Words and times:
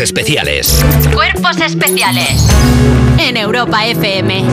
Especiales. 0.00 0.84
Cuerpos 1.12 1.56
especiales 1.60 2.46
en 3.18 3.36
Europa 3.36 3.84
FM. 3.84 4.42
Me 4.42 4.48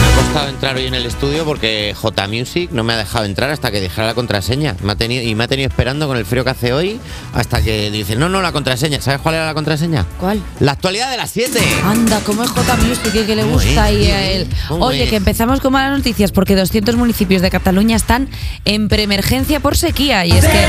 ha 0.00 0.14
costado 0.14 0.48
entrar 0.48 0.76
hoy 0.76 0.86
en 0.86 0.94
el 0.94 1.04
estudio 1.04 1.44
porque 1.44 1.92
J 2.00 2.28
Music 2.28 2.70
no 2.72 2.84
me 2.84 2.92
ha 2.92 2.96
dejado 2.96 3.24
entrar 3.24 3.50
hasta 3.50 3.72
que 3.72 3.80
dijera 3.80 4.06
la 4.06 4.14
contraseña. 4.14 4.76
Me 4.82 4.92
ha 4.92 4.94
tenido, 4.94 5.24
y 5.24 5.34
me 5.34 5.44
ha 5.44 5.48
tenido 5.48 5.68
esperando 5.68 6.06
con 6.06 6.16
el 6.16 6.24
frío 6.24 6.44
que 6.44 6.50
hace 6.50 6.72
hoy 6.72 7.00
hasta 7.34 7.60
que 7.60 7.90
dice, 7.90 8.14
no, 8.14 8.28
no, 8.28 8.40
la 8.40 8.52
contraseña. 8.52 9.00
¿Sabes 9.00 9.20
cuál 9.20 9.34
era 9.34 9.46
la 9.46 9.54
contraseña? 9.54 10.06
¿Cuál? 10.20 10.40
La 10.60 10.72
actualidad 10.72 11.10
de 11.10 11.16
las 11.16 11.30
7. 11.32 11.58
Anda, 11.84 12.20
¿cómo 12.24 12.44
es 12.44 12.50
J 12.50 12.76
Music 12.76 13.12
que, 13.12 13.26
que 13.26 13.34
le 13.34 13.42
¿Cómo 13.42 13.54
gusta 13.54 13.90
y 13.90 14.06
a 14.06 14.30
él? 14.30 14.48
¿Cómo 14.68 14.86
Oye, 14.86 15.04
es? 15.04 15.10
que 15.10 15.16
empezamos 15.16 15.60
con 15.60 15.72
malas 15.72 15.98
noticias 15.98 16.30
porque 16.30 16.54
200 16.54 16.94
municipios 16.94 17.42
de 17.42 17.50
Cataluña 17.50 17.96
están 17.96 18.28
en 18.64 18.88
preemergencia 18.88 19.58
por 19.58 19.76
sequía 19.76 20.24
y 20.24 20.32
es 20.32 20.44
que... 20.46 20.66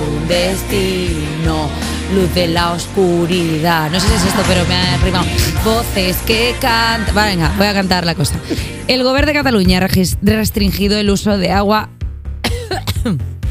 un 0.00 0.28
destino, 0.28 1.68
luz 2.14 2.34
de 2.34 2.48
la 2.48 2.72
oscuridad. 2.72 3.90
No 3.90 4.00
sé 4.00 4.08
si 4.08 4.14
es 4.14 4.24
esto, 4.26 4.42
pero 4.46 4.64
me 4.66 4.74
ha 4.74 4.96
rimado. 4.98 5.26
Voces 5.64 6.16
que 6.26 6.54
cantan. 6.60 7.14
venga, 7.14 7.52
voy 7.56 7.66
a 7.66 7.74
cantar 7.74 8.04
la 8.04 8.14
cosa. 8.14 8.36
El 8.88 9.02
gobierno 9.02 9.28
de 9.28 9.38
Cataluña 9.38 9.78
ha 9.78 9.88
restringido 10.22 10.98
el 10.98 11.10
uso 11.10 11.38
de 11.38 11.52
agua. 11.52 11.90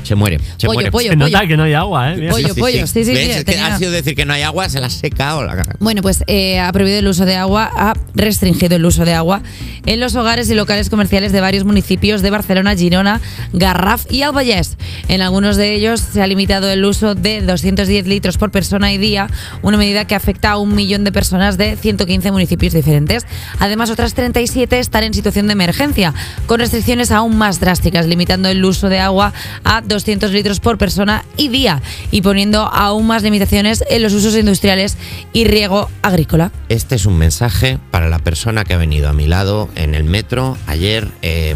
Se 0.05 0.15
muere. 0.15 0.39
Se 0.57 0.67
Pollo, 0.67 0.73
muere. 0.77 0.91
pollo, 0.91 1.09
Se 1.09 1.15
nota 1.15 1.45
que 1.47 1.57
no 1.57 1.63
hay 1.63 1.73
agua, 1.73 2.13
¿eh? 2.13 2.17
Mira. 2.17 2.31
Pollo, 2.31 2.55
pollo, 2.55 2.87
sí, 2.87 3.03
sí, 3.03 3.15
sí, 3.15 3.27
que 3.27 3.43
tenía- 3.43 3.67
ha 3.75 3.77
sido 3.77 3.91
decir 3.91 4.15
que 4.15 4.25
no 4.25 4.33
hay 4.33 4.43
agua, 4.43 4.69
se 4.69 4.79
la 4.79 4.87
ha 4.87 4.89
secado 4.89 5.43
la 5.43 5.55
cara. 5.55 5.75
Bueno, 5.79 6.01
pues 6.01 6.23
eh, 6.27 6.59
ha 6.59 6.71
prohibido 6.71 6.99
el 6.99 7.07
uso 7.07 7.25
de 7.25 7.35
agua, 7.35 7.69
ha 7.75 7.93
restringido 8.13 8.75
el 8.75 8.85
uso 8.85 9.03
de 9.05 9.13
agua 9.13 9.41
en 9.85 9.99
los 9.99 10.15
hogares 10.15 10.49
y 10.49 10.55
locales 10.55 10.89
comerciales 10.89 11.31
de 11.31 11.41
varios 11.41 11.63
municipios 11.65 12.21
de 12.21 12.29
Barcelona, 12.29 12.75
Girona, 12.75 13.19
Garraf 13.53 14.05
y 14.11 14.21
Albayés. 14.21 14.77
En 15.07 15.21
algunos 15.21 15.57
de 15.57 15.73
ellos 15.73 15.99
se 16.01 16.21
ha 16.21 16.27
limitado 16.27 16.69
el 16.69 16.83
uso 16.85 17.15
de 17.15 17.41
210 17.41 18.07
litros 18.07 18.37
por 18.37 18.51
persona 18.51 18.93
y 18.93 18.97
día, 18.97 19.27
una 19.61 19.77
medida 19.77 20.05
que 20.05 20.15
afecta 20.15 20.51
a 20.51 20.57
un 20.57 20.75
millón 20.75 21.03
de 21.03 21.11
personas 21.11 21.57
de 21.57 21.75
115 21.75 22.31
municipios 22.31 22.73
diferentes. 22.73 23.25
Además, 23.59 23.89
otras 23.89 24.13
37 24.13 24.79
están 24.79 25.03
en 25.03 25.13
situación 25.13 25.47
de 25.47 25.53
emergencia, 25.53 26.13
con 26.45 26.59
restricciones 26.59 27.11
aún 27.11 27.37
más 27.37 27.59
drásticas, 27.59 28.05
limitando 28.05 28.49
el 28.49 28.63
uso 28.63 28.89
de 28.89 28.99
agua 28.99 29.33
a 29.63 29.81
200 29.95 30.31
litros 30.31 30.59
por 30.59 30.77
persona 30.77 31.23
y 31.37 31.47
día 31.47 31.81
y 32.11 32.21
poniendo 32.21 32.63
aún 32.63 33.07
más 33.07 33.23
limitaciones 33.23 33.83
en 33.89 34.03
los 34.03 34.13
usos 34.13 34.35
industriales 34.35 34.97
y 35.31 35.45
riego 35.45 35.89
agrícola. 36.01 36.51
Este 36.67 36.95
es 36.95 37.05
un 37.05 37.17
mensaje 37.17 37.79
para 37.91 38.09
la 38.09 38.19
persona 38.19 38.65
que 38.65 38.73
ha 38.73 38.77
venido 38.77 39.07
a 39.07 39.13
mi 39.13 39.25
lado 39.25 39.69
en 39.75 39.95
el 39.95 40.03
metro 40.03 40.57
ayer, 40.67 41.07
eh, 41.21 41.55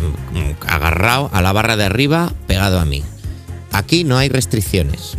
agarrado 0.66 1.30
a 1.34 1.42
la 1.42 1.52
barra 1.52 1.76
de 1.76 1.84
arriba, 1.84 2.32
pegado 2.48 2.80
a 2.80 2.86
mí. 2.86 3.04
Aquí 3.74 4.06
no 4.06 4.18
hay 4.18 4.30
restricciones. 4.30 5.18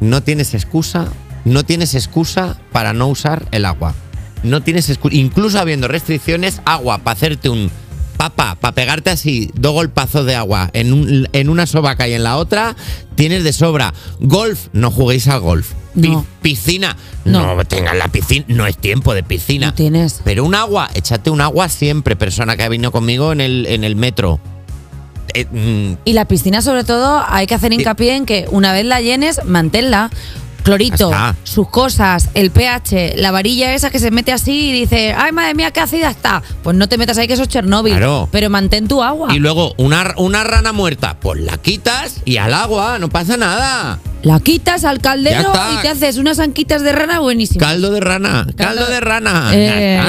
No 0.00 0.22
tienes 0.22 0.52
excusa, 0.52 1.08
no 1.46 1.64
tienes 1.64 1.94
excusa 1.94 2.58
para 2.72 2.92
no 2.92 3.08
usar 3.08 3.46
el 3.52 3.64
agua. 3.64 3.94
No 4.42 4.62
tienes 4.62 4.90
excusa, 4.90 5.16
incluso 5.16 5.58
habiendo 5.58 5.88
restricciones, 5.88 6.60
agua 6.66 6.98
para 6.98 7.16
hacerte 7.16 7.48
un 7.48 7.70
papá, 8.30 8.56
para 8.60 8.74
pegarte 8.74 9.10
así 9.10 9.50
dos 9.54 9.72
golpazos 9.72 10.26
de 10.26 10.34
agua 10.34 10.70
en, 10.72 10.92
un- 10.92 11.28
en 11.32 11.48
una 11.48 11.66
sobaca 11.66 12.06
y 12.08 12.12
en 12.14 12.22
la 12.24 12.36
otra, 12.36 12.76
tienes 13.14 13.44
de 13.44 13.52
sobra. 13.52 13.92
Golf, 14.20 14.68
no 14.72 14.90
juguéis 14.90 15.28
al 15.28 15.40
golf. 15.40 15.72
No. 15.94 16.26
piscina, 16.42 16.94
No. 17.24 17.56
no, 17.56 17.64
tengas 17.64 17.96
la 17.96 18.08
piscina, 18.08 18.44
no 18.48 18.66
es 18.66 18.76
tiempo 18.76 19.14
de 19.14 19.22
piscina. 19.22 19.68
No 19.68 19.74
tienes. 19.74 20.20
Pero 20.24 20.44
un 20.44 20.54
agua, 20.54 20.90
échate 20.94 21.30
un 21.30 21.40
agua 21.40 21.68
siempre, 21.70 22.16
persona 22.16 22.54
que 22.56 22.64
ha 22.64 22.68
venido 22.68 22.92
conmigo 22.92 23.32
en 23.32 23.40
el, 23.40 23.64
en 23.66 23.82
el 23.82 23.96
metro. 23.96 24.38
Eh, 25.34 25.46
mm, 25.50 25.98
Y 26.04 26.12
la 26.12 26.26
piscina, 26.26 26.60
sobre 26.62 26.84
todo, 26.84 27.22
hay 27.26 27.46
que 27.46 27.54
hacer 27.54 27.72
hincapié 27.72 28.14
en 28.16 28.26
que 28.26 28.46
una 28.50 28.72
vez 28.74 28.84
la 28.84 29.00
llenes, 29.00 29.40
manténla. 29.46 30.10
Clorito, 30.66 31.12
sus 31.44 31.68
cosas, 31.68 32.28
el 32.34 32.50
pH, 32.50 33.14
la 33.18 33.30
varilla 33.30 33.72
esa 33.72 33.90
que 33.90 34.00
se 34.00 34.10
mete 34.10 34.32
así 34.32 34.70
y 34.70 34.72
dice, 34.72 35.14
ay 35.16 35.30
madre 35.30 35.54
mía, 35.54 35.70
qué 35.70 35.78
ácida 35.78 36.10
está. 36.10 36.42
Pues 36.64 36.76
no 36.76 36.88
te 36.88 36.98
metas 36.98 37.16
ahí 37.18 37.28
que 37.28 37.34
eso 37.34 37.44
es 37.44 37.48
Chernóbil. 37.48 37.92
Claro. 37.92 38.28
Pero 38.32 38.50
mantén 38.50 38.88
tu 38.88 39.00
agua. 39.00 39.32
y 39.32 39.38
luego 39.38 39.74
una, 39.76 40.12
una 40.16 40.42
rana 40.42 40.72
muerta, 40.72 41.18
pues 41.20 41.40
la 41.40 41.56
quitas 41.58 42.20
y 42.24 42.38
al 42.38 42.52
agua, 42.52 42.98
no 42.98 43.08
pasa 43.08 43.36
nada. 43.36 44.00
La 44.26 44.40
quitas 44.40 44.82
al 44.84 45.00
caldero 45.00 45.52
y 45.72 45.82
te 45.82 45.88
haces 45.88 46.16
unas 46.18 46.40
anquitas 46.40 46.82
de 46.82 46.90
rana 46.90 47.20
buenísimas. 47.20 47.64
Caldo 47.64 47.92
de 47.92 48.00
rana, 48.00 48.44
caldo, 48.56 48.84
de 48.86 48.98
rana. 48.98 49.50
Eh, 49.54 50.00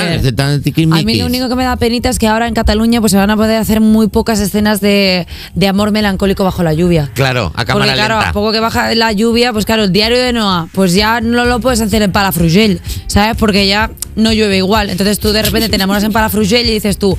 A 0.92 1.04
mí 1.04 1.18
lo 1.18 1.28
único 1.28 1.48
que 1.48 1.54
me 1.56 1.64
da 1.64 1.76
penita 1.76 2.10
es 2.10 2.18
que 2.18 2.28
ahora 2.28 2.48
en 2.48 2.56
Cataluña 2.56 3.00
pues 3.00 3.12
se 3.12 3.18
van 3.20 3.30
a 3.30 3.36
poder 3.36 3.58
hacer 3.62 3.80
muy 3.80 4.08
pocas 4.08 4.40
escenas 4.40 4.82
de, 4.82 5.28
de 5.54 5.68
amor 5.68 5.92
melancólico 5.92 6.44
bajo 6.44 6.64
la 6.64 6.74
lluvia. 6.74 7.12
Claro, 7.14 7.52
a 7.56 7.64
cámara 7.64 7.86
Porque 7.86 7.94
claro, 7.94 8.16
lenta. 8.16 8.30
a 8.30 8.34
poco 8.34 8.52
que 8.52 8.60
baja 8.60 8.96
la 8.96 9.12
lluvia, 9.12 9.54
pues 9.54 9.66
claro, 9.66 9.84
el 9.84 9.92
diario 9.92 10.18
de 10.18 10.34
Noah, 10.34 10.68
pues 10.72 10.96
ya 10.96 11.22
no 11.22 11.46
lo 11.46 11.60
puedes 11.60 11.80
hacer 11.82 12.02
en 12.02 12.12
Palafrugell, 12.12 12.82
¿sabes? 13.06 13.38
Porque 13.38 13.68
ya 13.68 13.92
no 14.16 14.34
llueve 14.34 14.58
igual. 14.58 14.90
Entonces 14.90 15.20
tú 15.20 15.32
de 15.32 15.44
repente 15.44 15.70
te 15.70 15.76
enamoras 15.76 16.04
en 16.04 16.12
Palafrugell 16.12 16.66
y 16.68 16.72
dices 16.72 16.98
tú, 16.98 17.16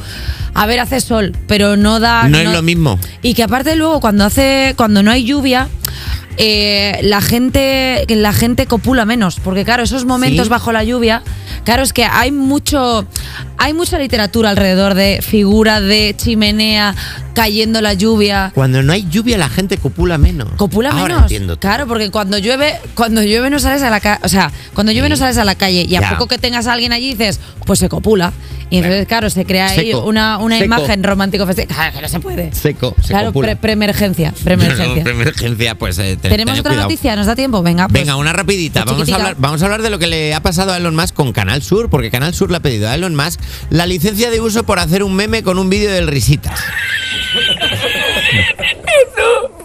a 0.52 0.66
ver, 0.66 0.80
hace 0.80 1.00
sol, 1.00 1.32
pero 1.46 1.76
no 1.76 2.00
da... 2.00 2.28
No 2.28 2.38
es 2.38 2.50
lo 2.50 2.62
mismo. 2.62 2.98
Y 3.22 3.34
que 3.34 3.44
aparte 3.44 3.76
luego 3.76 4.00
cuando 4.00 4.24
hace, 4.24 4.74
cuando 4.76 5.04
no 5.04 5.12
hay 5.12 5.22
lluvia, 5.22 5.68
eh, 6.38 7.00
la 7.02 7.20
gente, 7.20 8.04
la 8.08 8.32
gente 8.32 8.66
copula 8.66 9.04
menos, 9.04 9.40
porque 9.42 9.64
claro, 9.64 9.82
esos 9.82 10.04
momentos 10.04 10.46
Sí. 10.46 10.50
bajo 10.50 10.70
la 10.72 10.84
lluvia, 10.84 11.22
claro, 11.64 11.82
es 11.82 11.92
que 11.92 12.04
hay 12.04 12.30
mucho, 12.30 13.06
hay 13.58 13.72
mucha 13.74 13.98
literatura 13.98 14.50
alrededor 14.50 14.94
de 14.94 15.20
figura 15.20 15.80
de 15.80 16.14
chimenea 16.16 16.94
cayendo 17.34 17.80
la 17.80 17.94
lluvia. 17.94 18.52
Cuando 18.54 18.82
no 18.82 18.92
hay 18.92 19.06
lluvia 19.08 19.36
la 19.38 19.48
gente 19.48 19.78
copula 19.78 20.16
menos. 20.18 20.48
Copula 20.56 20.90
Ahora 20.90 21.02
menos. 21.14 21.22
entiendo. 21.22 21.58
Claro, 21.58 21.86
porque 21.86 22.10
cuando 22.10 22.38
llueve, 22.38 22.76
cuando 22.94 23.22
llueve 23.22 23.50
no 23.50 23.58
sales 23.58 23.82
a 23.82 23.90
la 23.90 24.00
calle, 24.00 24.20
o 24.24 24.28
sea, 24.28 24.50
cuando 24.74 24.92
llueve 24.92 25.08
no 25.08 25.16
sales 25.16 25.38
a 25.38 25.44
la 25.44 25.54
calle 25.56 25.82
y 25.88 25.96
a 25.96 26.00
Ya. 26.00 26.10
poco 26.10 26.28
que 26.28 26.38
tengas 26.38 26.66
a 26.68 26.72
alguien 26.72 26.92
allí 26.92 27.10
dices, 27.14 27.40
pues 27.66 27.78
se 27.80 27.88
copula. 27.88 28.32
Y 28.70 28.76
entonces, 28.78 29.06
claro, 29.08 29.30
se 29.30 29.44
crea 29.46 29.68
ahí 29.68 29.86
Seco. 29.92 30.04
una, 30.04 30.38
una 30.38 30.56
Seco. 30.58 30.66
imagen 30.66 31.02
romántico 31.02 31.46
festiva. 31.46 31.74
Claro, 31.74 31.96
que 31.96 32.02
no 32.02 32.08
se 32.08 32.20
puede. 32.20 32.52
Seco, 32.54 32.94
se 33.00 33.08
claro, 33.08 33.26
copula. 33.28 33.48
pre- 33.48 33.56
preemergencia, 33.56 34.32
preemergencia. 34.44 35.02
Preemergencia, 35.02 35.74
pues 35.74 35.98
eh, 35.98 36.18
te- 36.20 36.28
Tenemos 36.28 36.58
otra 36.58 36.72
cuidado. 36.72 36.88
noticia, 36.88 37.16
¿nos 37.16 37.26
da 37.26 37.34
tiempo? 37.34 37.62
Venga, 37.62 37.88
pues, 37.88 38.02
Venga, 38.02 38.16
una 38.16 38.32
rapidita. 38.32 38.84
Vamos 38.84 39.10
a, 39.10 39.14
hablar, 39.14 39.36
vamos 39.38 39.62
a 39.62 39.64
hablar 39.64 39.82
de 39.82 39.90
lo 39.90 39.98
que 39.98 40.06
le 40.06 40.34
ha 40.34 40.42
pasado 40.42 40.72
a 40.72 40.76
Elon 40.76 40.94
Musk 40.94 41.14
con 41.14 41.32
Canal 41.32 41.62
Sur, 41.62 41.88
porque 41.88 42.10
Canal 42.10 42.34
Sur 42.34 42.50
le 42.50 42.58
ha 42.58 42.60
pedido 42.60 42.88
a 42.88 42.94
Elon 42.94 43.16
Musk 43.16 43.40
la 43.70 43.86
licencia 43.86 44.30
de 44.30 44.40
uso 44.40 44.64
por 44.64 44.78
hacer 44.78 45.02
un 45.02 45.14
meme 45.14 45.42
con 45.42 45.58
un 45.58 45.70
vídeo 45.70 45.90
del 45.90 46.06
Risitas. 46.06 46.60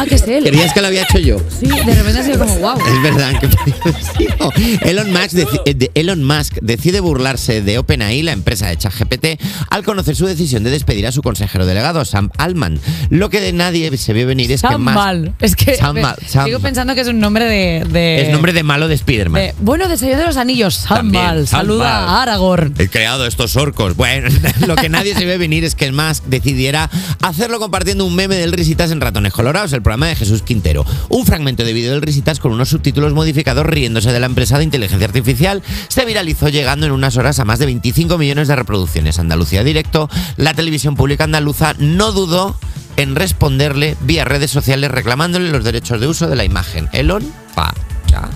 Ah, 0.00 0.06
que 0.06 0.14
es 0.14 0.22
él. 0.28 0.44
¿Querías 0.44 0.72
que 0.72 0.80
lo 0.80 0.86
había 0.86 1.02
hecho 1.02 1.18
yo? 1.18 1.38
Sí, 1.60 1.66
de 1.66 1.94
repente 1.94 2.18
ha 2.20 2.22
sido 2.22 2.38
como 2.38 2.56
wow. 2.58 2.78
Es 2.78 3.02
verdad 3.02 3.32
que 3.40 4.88
Elon 4.90 5.10
Musk, 5.12 5.34
eh, 5.66 5.74
de- 5.74 5.90
Elon 5.94 6.24
Musk 6.24 6.54
decide 6.62 7.00
burlarse 7.00 7.62
de 7.62 7.78
OpenAI, 7.78 8.22
la 8.22 8.32
empresa 8.32 8.68
de 8.68 8.76
ChatGPT, 8.76 9.26
al 9.70 9.84
conocer 9.84 10.16
su 10.16 10.26
decisión 10.26 10.62
de 10.64 10.70
despedir 10.70 11.06
a 11.06 11.12
su 11.12 11.22
consejero 11.22 11.66
delegado, 11.66 12.04
Sam 12.04 12.30
Altman. 12.38 12.80
Lo 13.10 13.30
que 13.30 13.40
de 13.40 13.52
nadie 13.52 13.96
se 13.96 14.12
vio 14.12 14.26
venir 14.26 14.50
es 14.52 14.62
que 14.62 14.68
Sam 14.68 14.82
Musk... 14.82 14.94
Mal. 14.94 15.34
Es 15.40 15.56
que 15.56 15.74
Sam 15.74 16.00
Mal, 16.00 16.16
Sam 16.26 16.46
sigo 16.46 16.60
pensando 16.60 16.94
que 16.94 17.00
es 17.02 17.08
un 17.08 17.20
nombre 17.20 17.44
de. 17.44 17.84
de- 17.90 18.22
Es 18.22 18.28
nombre 18.30 18.52
de 18.52 18.62
malo 18.62 18.88
de 18.88 18.96
Spiderman. 18.96 19.40
de- 19.42 19.54
bueno, 19.60 19.88
de 19.88 19.96
Señor 19.96 20.16
de 20.18 20.26
los 20.26 20.36
Anillos. 20.36 20.74
Sam 20.74 20.96
También, 20.98 21.24
Mal. 21.24 21.46
Sam 21.48 21.60
Saluda 21.60 21.84
Mal. 21.84 22.08
a 22.08 22.22
Aragorn. 22.22 22.74
He 22.78 22.88
creado 22.88 23.26
estos 23.26 23.56
orcos. 23.56 23.96
Bueno, 23.96 24.28
lo 24.66 24.76
que 24.76 24.88
nadie 24.88 25.14
se 25.14 25.24
ve 25.26 25.38
venir 25.38 25.64
es 25.64 25.74
que 25.74 25.84
el 25.84 25.92
Musk 25.92 26.24
decidiera 26.26 26.90
hacerlo 27.22 27.58
compartiendo 27.58 28.04
un 28.04 28.14
meme 28.14 28.36
del 28.36 28.52
Risitas 28.52 28.90
en 28.90 29.00
Ratones 29.00 29.32
Colorados, 29.32 29.72
el 29.72 29.82
de 29.90 30.14
Jesús 30.14 30.42
Quintero. 30.42 30.86
Un 31.08 31.26
fragmento 31.26 31.64
de 31.64 31.72
vídeo 31.72 31.90
del 31.90 32.02
Risitas 32.02 32.38
con 32.38 32.52
unos 32.52 32.68
subtítulos 32.68 33.12
modificados 33.12 33.66
riéndose 33.66 34.12
de 34.12 34.20
la 34.20 34.26
empresa 34.26 34.56
de 34.56 34.64
inteligencia 34.64 35.06
artificial 35.06 35.62
se 35.88 36.04
viralizó 36.04 36.48
llegando 36.48 36.86
en 36.86 36.92
unas 36.92 37.16
horas 37.16 37.40
a 37.40 37.44
más 37.44 37.58
de 37.58 37.66
25 37.66 38.16
millones 38.16 38.46
de 38.46 38.54
reproducciones. 38.54 39.18
Andalucía 39.18 39.64
Directo, 39.64 40.08
la 40.36 40.54
televisión 40.54 40.94
pública 40.94 41.24
andaluza 41.24 41.74
no 41.78 42.12
dudó 42.12 42.56
en 42.96 43.16
responderle 43.16 43.96
vía 44.02 44.24
redes 44.24 44.52
sociales 44.52 44.92
reclamándole 44.92 45.50
los 45.50 45.64
derechos 45.64 46.00
de 46.00 46.06
uso 46.06 46.28
de 46.28 46.36
la 46.36 46.44
imagen. 46.44 46.88
Elon, 46.92 47.24
pa, 47.56 47.74
ya, 48.06 48.30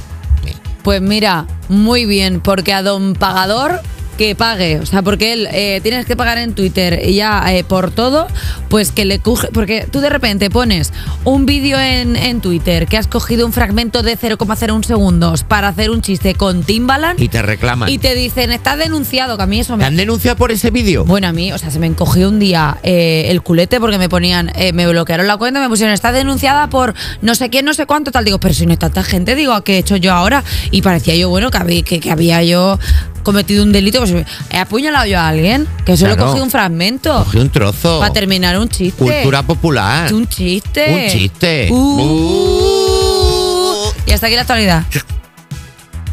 me. 0.44 0.54
Pues 0.82 1.00
mira, 1.00 1.46
muy 1.68 2.04
bien, 2.04 2.40
porque 2.40 2.72
a 2.72 2.82
don 2.82 3.14
pagador 3.14 3.80
que 4.14 4.34
pague, 4.34 4.78
o 4.78 4.86
sea, 4.86 5.02
porque 5.02 5.32
él 5.32 5.48
eh, 5.52 5.80
tienes 5.82 6.06
que 6.06 6.16
pagar 6.16 6.38
en 6.38 6.54
Twitter 6.54 7.00
y 7.04 7.14
ya 7.14 7.44
eh, 7.52 7.64
por 7.64 7.90
todo, 7.90 8.26
pues 8.68 8.92
que 8.92 9.04
le 9.04 9.18
coge, 9.18 9.48
porque 9.52 9.86
tú 9.90 10.00
de 10.00 10.10
repente 10.10 10.50
pones 10.50 10.92
un 11.24 11.46
vídeo 11.46 11.78
en, 11.78 12.16
en 12.16 12.40
Twitter 12.40 12.86
que 12.86 12.96
has 12.96 13.06
cogido 13.06 13.46
un 13.46 13.52
fragmento 13.52 14.02
de 14.02 14.18
0,01 14.18 14.84
segundos 14.84 15.44
para 15.44 15.68
hacer 15.68 15.90
un 15.90 16.02
chiste 16.02 16.34
con 16.34 16.62
Timbaland 16.64 17.20
Y 17.20 17.28
te 17.28 17.42
reclaman. 17.42 17.88
y 17.88 17.98
te 17.98 18.14
dicen, 18.14 18.52
estás 18.52 18.78
denunciado, 18.78 19.36
que 19.36 19.42
a 19.42 19.46
mí 19.46 19.60
eso 19.60 19.74
¿Te 19.74 19.78
me... 19.78 19.84
han 19.84 19.96
denunciado 19.96 20.36
por 20.36 20.50
ese 20.52 20.70
vídeo? 20.70 21.04
Bueno, 21.04 21.28
a 21.28 21.32
mí, 21.32 21.52
o 21.52 21.58
sea, 21.58 21.70
se 21.70 21.78
me 21.78 21.86
encogió 21.86 22.28
un 22.28 22.38
día 22.38 22.78
eh, 22.82 23.26
el 23.28 23.42
culete 23.42 23.80
porque 23.80 23.98
me 23.98 24.08
ponían, 24.08 24.50
eh, 24.56 24.72
me 24.72 24.86
bloquearon 24.86 25.26
la 25.26 25.36
cuenta, 25.36 25.60
me 25.60 25.68
pusieron, 25.68 25.92
está 25.94 26.12
denunciada 26.12 26.68
por 26.68 26.94
no 27.22 27.34
sé 27.34 27.50
quién, 27.50 27.64
no 27.64 27.74
sé 27.74 27.86
cuánto, 27.86 28.10
tal. 28.10 28.24
Digo, 28.24 28.38
pero 28.40 28.54
si 28.54 28.66
no 28.66 28.72
hay 28.72 28.76
tanta 28.76 29.02
gente, 29.02 29.34
digo, 29.34 29.60
¿qué 29.62 29.76
he 29.76 29.78
hecho 29.78 29.96
yo 29.96 30.12
ahora? 30.12 30.44
Y 30.70 30.82
parecía 30.82 31.14
yo, 31.16 31.28
bueno, 31.28 31.50
que 31.50 31.58
había, 31.58 31.82
que, 31.82 32.00
que 32.00 32.10
había 32.10 32.42
yo 32.42 32.78
cometido 33.24 33.64
un 33.64 33.72
delito, 33.72 33.98
pues 33.98 34.14
he 34.50 34.58
apuñalado 34.58 35.06
yo 35.06 35.18
a 35.18 35.28
alguien, 35.28 35.66
que 35.84 35.96
solo 35.96 36.14
Claro. 36.14 36.30
cogí 36.30 36.40
un 36.42 36.50
fragmento. 36.50 37.24
Cogí 37.24 37.38
un 37.38 37.50
trozo. 37.50 37.98
Para 37.98 38.12
terminar 38.12 38.56
un 38.58 38.68
chiste. 38.68 39.02
Cultura 39.04 39.42
popular. 39.42 40.12
Un 40.14 40.28
chiste. 40.28 40.94
Un 40.94 41.08
chiste. 41.10 41.68
Uh. 41.72 43.90
Y 44.06 44.12
hasta 44.12 44.26
aquí 44.26 44.36
la 44.36 44.42
actualidad. 44.42 44.84